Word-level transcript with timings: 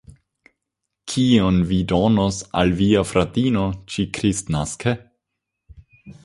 Kion 1.11 1.59
vi 1.71 1.77
donos 1.91 2.39
al 2.61 2.73
via 2.79 3.03
fratino 3.11 3.67
ĉi-kristnaske? 3.93 4.97